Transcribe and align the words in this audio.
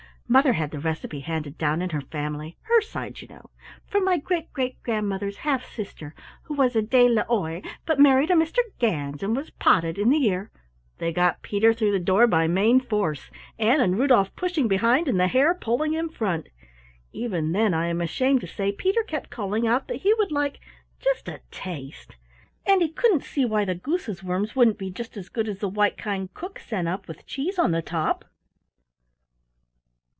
Mother 0.31 0.53
had 0.53 0.71
the 0.71 0.79
recipe 0.79 1.19
handed 1.19 1.57
down 1.57 1.81
in 1.81 1.89
her 1.89 1.99
family 1.99 2.55
her 2.61 2.79
side 2.79 3.19
you 3.19 3.27
know, 3.27 3.49
from 3.85 4.05
my 4.05 4.15
great 4.17 4.53
great 4.53 4.81
grandmother's 4.81 5.35
half 5.39 5.65
sister 5.65 6.15
who 6.43 6.53
was 6.53 6.73
a 6.73 6.81
De 6.81 7.09
l'Oie 7.09 7.61
but 7.85 7.99
married 7.99 8.31
a 8.31 8.33
Mr. 8.33 8.59
Gans 8.79 9.21
and 9.23 9.35
was 9.35 9.49
potted 9.49 9.97
in 9.97 10.09
the 10.09 10.17
year" 10.17 10.49
They 10.99 11.11
got 11.11 11.41
Peter 11.41 11.73
through 11.73 11.91
the 11.91 11.99
door 11.99 12.27
by 12.27 12.47
main 12.47 12.79
force, 12.79 13.29
Ann 13.59 13.81
and 13.81 13.99
Rudolf 13.99 14.33
pushing 14.37 14.69
behind 14.69 15.09
and 15.09 15.19
the 15.19 15.27
Hare 15.27 15.53
pulling 15.53 15.95
in 15.95 16.07
front. 16.07 16.47
Even 17.11 17.51
then, 17.51 17.73
I 17.73 17.87
am 17.87 17.99
ashamed 17.99 18.39
to 18.39 18.47
say, 18.47 18.71
Peter 18.71 19.03
kept 19.03 19.31
calling 19.31 19.67
out 19.67 19.89
that 19.89 20.03
he 20.03 20.13
would 20.13 20.31
like 20.31 20.61
"just 21.01 21.27
a 21.27 21.41
taste", 21.51 22.15
and 22.65 22.81
he 22.81 22.87
didn't 22.87 23.25
see 23.25 23.43
why 23.43 23.65
the 23.65 23.75
Goose's 23.75 24.23
worms 24.23 24.55
wouldn't 24.55 24.77
be 24.79 24.91
just 24.91 25.17
as 25.17 25.27
good 25.27 25.49
as 25.49 25.59
the 25.59 25.67
white 25.67 25.97
kind 25.97 26.33
cook 26.33 26.57
sent 26.57 26.87
up 26.87 27.09
with 27.09 27.25
cheese 27.27 27.59
on 27.59 27.71
the 27.71 27.81
top! 27.81 28.23